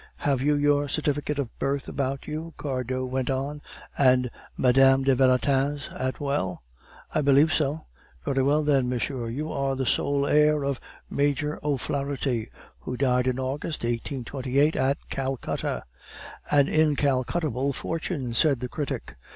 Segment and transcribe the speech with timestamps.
[0.25, 3.61] "Have you your certificate of birth about you," Cardot went on,
[3.95, 5.03] "and Mme.
[5.03, 6.63] de Valentin's as well?"
[7.13, 7.85] "I believe so."
[8.25, 13.37] "Very well then, monsieur; you are the sole heir of Major O'Flaharty, who died in
[13.37, 15.83] August 1828 at Calcutta."
[16.49, 19.15] "An incalcuttable fortune," said the critic.